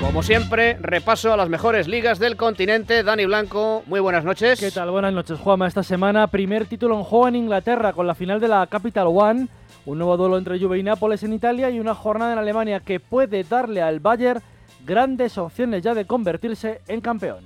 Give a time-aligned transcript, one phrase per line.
[0.00, 3.02] Como siempre, repaso a las mejores ligas del continente.
[3.02, 4.60] Dani Blanco, muy buenas noches.
[4.60, 4.90] ¿Qué tal?
[4.90, 5.66] Buenas noches, Juanma.
[5.66, 9.48] Esta semana, primer título en juego en Inglaterra con la final de la Capital One,
[9.86, 13.00] un nuevo duelo entre Juve y Nápoles en Italia y una jornada en Alemania que
[13.00, 14.42] puede darle al Bayern
[14.84, 17.44] grandes opciones ya de convertirse en campeón.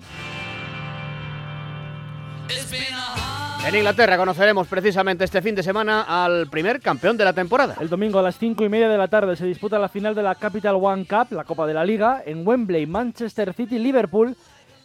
[3.68, 7.76] En Inglaterra conoceremos precisamente este fin de semana al primer campeón de la temporada.
[7.78, 10.22] El domingo a las 5 y media de la tarde se disputa la final de
[10.22, 14.34] la Capital One Cup, la Copa de la Liga, en Wembley, Manchester City, Liverpool,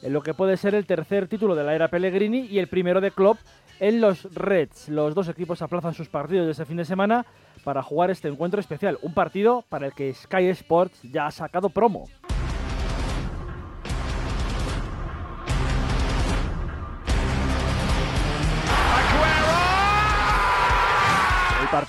[0.01, 2.99] en lo que puede ser el tercer título de la era Pellegrini y el primero
[2.99, 3.37] de Klopp
[3.79, 4.89] en los Reds.
[4.89, 7.25] Los dos equipos aplazan sus partidos de ese fin de semana
[7.63, 11.69] para jugar este encuentro especial, un partido para el que Sky Sports ya ha sacado
[11.69, 12.09] promo.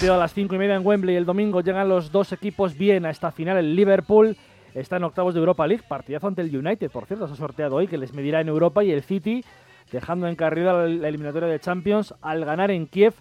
[0.05, 1.17] Partido a las 5 y media en Wembley.
[1.17, 3.57] El domingo llegan los dos equipos bien a esta final.
[3.57, 4.37] El Liverpool
[4.75, 5.83] está en octavos de Europa League.
[5.89, 7.27] Partidazo ante el United, por cierto.
[7.27, 8.85] Se ha sorteado hoy que les medirá en Europa.
[8.85, 9.43] Y el City
[9.91, 13.15] dejando en carrera la eliminatoria de Champions al ganar en Kiev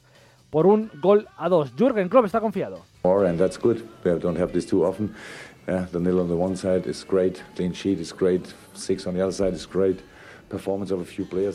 [0.50, 1.72] por un gol a dos.
[1.78, 2.82] Jürgen Klopp está confiado.
[5.66, 7.42] Yeah, the nil on the one side is great.
[7.56, 8.54] Clean sheet is great.
[8.74, 10.02] Six on the other side is great.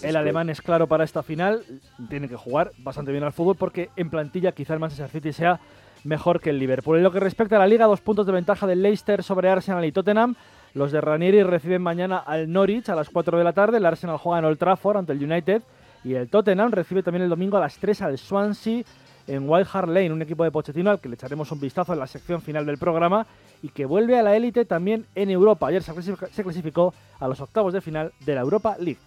[0.05, 1.63] El alemán es claro para esta final,
[2.09, 5.61] tiene que jugar bastante bien al fútbol porque en plantilla quizá el Manchester City sea
[6.05, 6.97] mejor que el Liverpool.
[6.97, 9.85] En lo que respecta a la liga, dos puntos de ventaja del Leicester sobre Arsenal
[9.85, 10.35] y Tottenham.
[10.75, 13.79] Los de Ranieri reciben mañana al Norwich a las 4 de la tarde.
[13.79, 15.63] El Arsenal juega en Old Trafford ante el United.
[16.05, 18.85] Y el Tottenham recibe también el domingo a las 3 al Swansea
[19.29, 22.01] en Wild Hart Lane, un equipo de Pochettino al que le echaremos un vistazo en
[22.01, 23.27] la sección final del programa
[23.63, 25.69] y que vuelve a la élite también en Europa.
[25.69, 28.99] Ayer se clasificó a los octavos de final de la Europa League.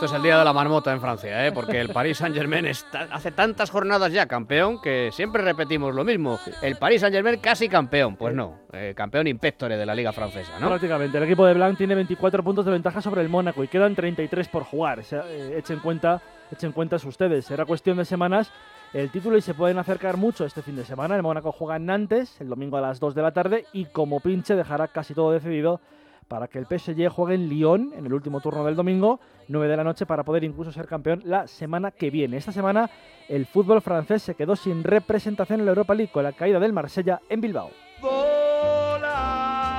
[0.00, 1.52] Esto es el día de la marmota en Francia, ¿eh?
[1.52, 2.64] porque el Paris Saint-Germain
[3.10, 6.40] hace tantas jornadas ya campeón que siempre repetimos lo mismo.
[6.62, 8.16] El Paris Saint-Germain casi campeón.
[8.16, 10.68] Pues no, eh, campeón impectore de la Liga Francesa, ¿no?
[10.68, 11.18] Prácticamente.
[11.18, 14.48] El equipo de Blanc tiene 24 puntos de ventaja sobre el Mónaco y quedan 33
[14.48, 15.02] por jugar.
[15.10, 17.44] Eh, echen, cuenta, echen cuentas ustedes.
[17.44, 18.50] Será cuestión de semanas
[18.94, 21.14] el título y se pueden acercar mucho este fin de semana.
[21.14, 24.20] El Mónaco juega en Nantes el domingo a las 2 de la tarde y como
[24.20, 25.82] pinche dejará casi todo decidido
[26.30, 29.18] para que el PSG juegue en Lyon en el último turno del domingo,
[29.48, 32.36] 9 de la noche, para poder incluso ser campeón la semana que viene.
[32.36, 32.88] Esta semana
[33.28, 36.72] el fútbol francés se quedó sin representación en la Europa League con la caída del
[36.72, 37.70] Marsella en Bilbao.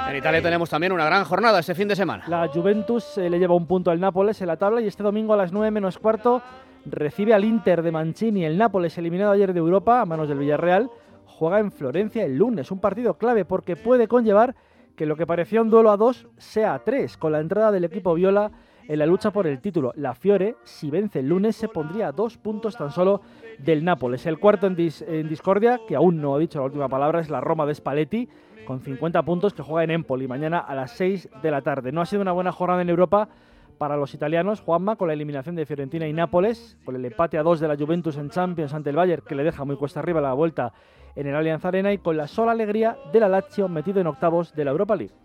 [0.09, 2.25] En Italia tenemos también una gran jornada este fin de semana.
[2.27, 5.33] La Juventus eh, le lleva un punto al Nápoles en la tabla y este domingo
[5.33, 6.41] a las 9 menos cuarto
[6.83, 8.43] recibe al Inter de Mancini.
[8.43, 10.89] El Nápoles, eliminado ayer de Europa a manos del Villarreal,
[11.25, 12.71] juega en Florencia el lunes.
[12.71, 14.53] Un partido clave porque puede conllevar
[14.95, 17.83] que lo que parecía un duelo a dos sea a tres, con la entrada del
[17.83, 18.51] equipo viola
[18.87, 19.93] en la lucha por el título.
[19.95, 23.21] La Fiore, si vence el lunes, se pondría a dos puntos tan solo
[23.57, 24.25] del Nápoles.
[24.25, 27.65] El cuarto en, discordia, que aún no ha dicho la última palabra, es la Roma
[27.65, 28.27] de Spalletti,
[28.65, 31.91] con 50 puntos que juega en Empoli mañana a las 6 de la tarde.
[31.91, 33.29] No ha sido una buena jornada en Europa
[33.81, 37.41] para los italianos, Juanma, con la eliminación de Fiorentina y Nápoles, con el empate a
[37.41, 40.21] dos de la Juventus en Champions ante el Bayern, que le deja muy cuesta arriba
[40.21, 40.71] la vuelta
[41.15, 44.53] en el Allianz Arena, y con la sola alegría de la Lazio metido en octavos
[44.53, 45.15] de la Europa League.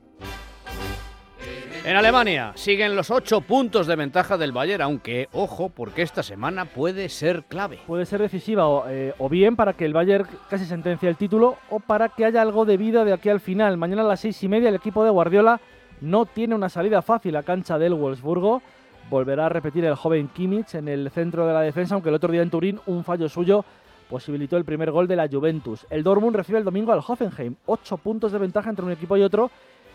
[1.84, 6.65] En Alemania siguen los ocho puntos de ventaja del Bayern, aunque ojo, porque esta semana
[6.65, 7.81] puede ser clave.
[7.87, 11.59] Puede ser decisiva o, eh, o, bien para que el Bayern casi sentencie el título
[11.69, 13.77] o para que haya algo de vida de aquí al final.
[13.77, 15.61] Mañana a las seis y media el equipo de Guardiola
[16.01, 18.62] no tiene una salida fácil a cancha del Wolfsburgo.
[19.09, 22.33] Volverá a repetir el joven Kimmich en el centro de la defensa, aunque el otro
[22.33, 23.65] día en Turín un fallo suyo
[24.11, 25.87] posibilitó el primer gol de la Juventus.
[25.91, 27.57] El Dortmund recibe el domingo al Hoffenheim.
[27.67, 29.51] Ocho puntos de ventaja entre un equipo y otro.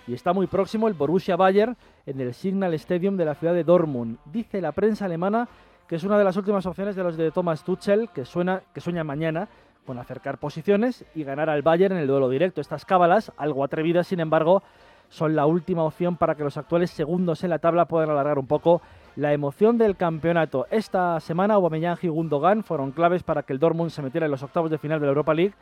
[0.07, 3.63] Y está muy próximo el Borussia Bayern en el Signal Stadium de la ciudad de
[3.63, 4.18] Dortmund.
[4.25, 5.47] Dice la prensa alemana
[5.88, 8.79] que es una de las últimas opciones de los de Thomas Tuchel, que, suena, que
[8.79, 9.50] sueña mañana
[9.85, 12.62] con acercar posiciones y ganar al Bayern en el duelo directo.
[12.62, 14.63] Estas cábalas, algo atrevidas, sin embargo,
[15.11, 18.47] son la última opción para que los actuales segundos en la tabla puedan alargar un
[18.47, 18.81] poco
[19.17, 20.66] la emoción del campeonato.
[20.72, 24.41] Esta semana Aubameyang y Gundogan fueron claves para que el Dortmund se metiera en los
[24.41, 25.53] octavos de final de la Europa League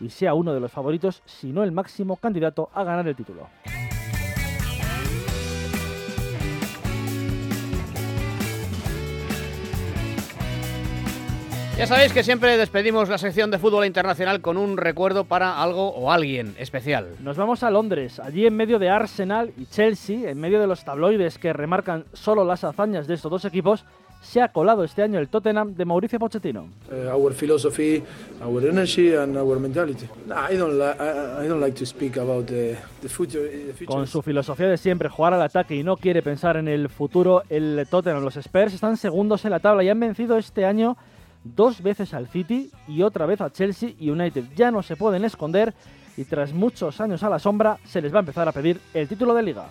[0.00, 3.46] y sea uno de los favoritos, si no el máximo candidato a ganar el título.
[11.76, 15.88] Ya sabéis que siempre despedimos la sección de fútbol internacional con un recuerdo para algo
[15.88, 17.08] o alguien especial.
[17.18, 20.84] Nos vamos a Londres, allí en medio de Arsenal y Chelsea, en medio de los
[20.84, 23.84] tabloides que remarcan solo las hazañas de estos dos equipos,
[24.22, 26.68] se ha colado este año el Tottenham de Mauricio Pochettino.
[27.12, 28.02] our philosophy,
[28.40, 30.06] our energy and our mentality.
[30.30, 32.76] I don't, I don't like to speak about the,
[33.08, 36.88] future, Con su filosofía de siempre jugar al ataque y no quiere pensar en el
[36.88, 40.96] futuro, el Tottenham, los Spurs están segundos en la tabla y han vencido este año
[41.44, 44.44] dos veces al City y otra vez a Chelsea y United.
[44.56, 45.74] Ya no se pueden esconder
[46.16, 49.08] y tras muchos años a la sombra se les va a empezar a pedir el
[49.08, 49.66] título de liga.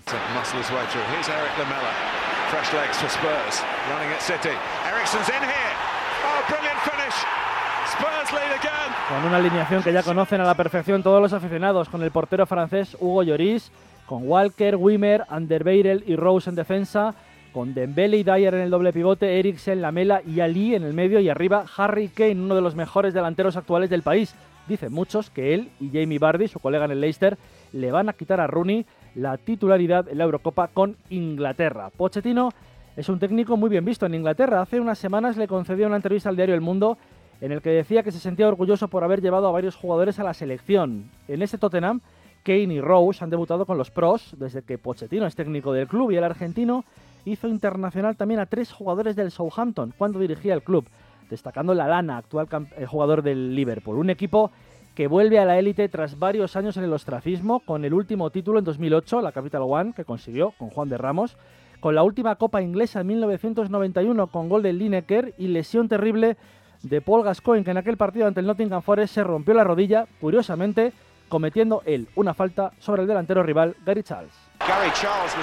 [9.10, 12.46] Con una alineación que ya conocen a la perfección todos los aficionados, con el portero
[12.46, 13.72] francés Hugo Lloris,
[14.06, 17.16] con Walker, Wimmer, Anderbeirel y Rose en defensa,
[17.54, 21.20] con Dembele y Dyer en el doble pivote, Eriksen, Lamela y Ali en el medio
[21.20, 24.36] y arriba Harry Kane, uno de los mejores delanteros actuales del país.
[24.68, 27.38] Dicen muchos que él y Jamie Vardy, su colega en el Leicester,
[27.72, 28.86] le van a quitar a Rooney
[29.16, 31.92] la titularidad en la Eurocopa con Inglaterra.
[31.96, 32.50] Pochettino
[32.98, 34.62] es un técnico muy bien visto en Inglaterra.
[34.62, 36.98] Hace unas semanas le concedió una entrevista al diario El Mundo
[37.40, 40.24] en el que decía que se sentía orgulloso por haber llevado a varios jugadores a
[40.24, 41.10] la selección.
[41.28, 42.02] En ese Tottenham,
[42.44, 46.12] Kane y Rose han debutado con los pros desde que Pochettino es técnico del club
[46.12, 46.86] y el argentino
[47.26, 50.86] hizo internacional también a tres jugadores del Southampton cuando dirigía el club,
[51.30, 52.48] destacando la Lana, actual
[52.78, 54.52] eh, jugador del Liverpool, un equipo
[54.96, 58.60] que vuelve a la élite tras varios años en el ostracismo, con el último título
[58.60, 61.36] en 2008, la Capital One, que consiguió con Juan de Ramos,
[61.80, 66.38] con la última Copa Inglesa en 1991 con gol de Lineker y lesión terrible
[66.84, 70.06] de Paul Gascoigne, que en aquel partido ante el Nottingham Forest se rompió la rodilla,
[70.22, 70.94] curiosamente,
[71.28, 74.34] cometiendo él una falta sobre el delantero rival Gary Charles.
[74.60, 75.34] Gary Charles.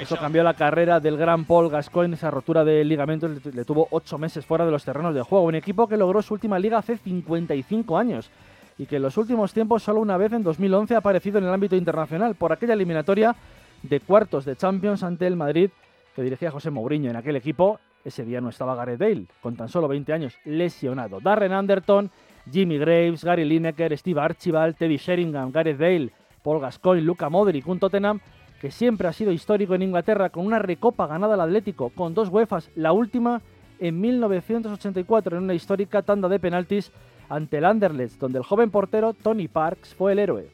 [0.00, 4.18] Eso cambió la carrera del gran Paul Gascoigne, esa rotura de ligamentos le, tuvo ocho
[4.18, 5.44] meses fuera de los terrenos de juego.
[5.44, 8.30] Un equipo que logró su última liga hace 55 años
[8.78, 11.54] y que en los últimos tiempos solo una vez en 2011 ha aparecido en el
[11.54, 13.34] ámbito internacional por aquella eliminatoria
[13.82, 15.70] de cuartos de Champions ante el Madrid
[16.14, 17.78] que dirigía José Mourinho en aquel equipo.
[18.04, 21.20] Ese día no estaba Gareth Bale, con tan solo 20 años lesionado.
[21.20, 22.10] Darren Anderton,
[22.50, 26.10] Jimmy Graves, Gary Lineker, Steve Archibald, Teddy Sheringham, Gareth Bale,
[26.42, 28.20] Paul Gascoigne, Luca Modric, un Tottenham
[28.60, 32.28] que siempre ha sido histórico en Inglaterra con una recopa ganada al Atlético, con dos
[32.30, 33.42] UEFAs, la última
[33.78, 36.92] en 1984 en una histórica tanda de penaltis
[37.28, 40.48] ante el Anderlecht, donde el joven portero Tony Parks fue el héroe.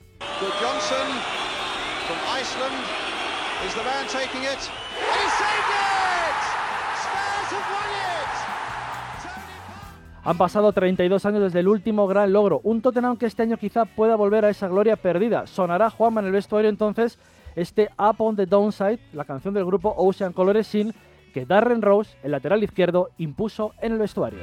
[10.23, 12.61] Han pasado 32 años desde el último gran logro.
[12.63, 15.47] Un Tottenham que este año quizá pueda volver a esa gloria perdida.
[15.47, 17.19] Sonará Juanma en el vestuario entonces
[17.57, 20.95] este Up on the Downside, la canción del grupo Ocean Colores Sin,
[21.33, 24.41] que Darren Rose, el lateral izquierdo, impuso en el vestuario.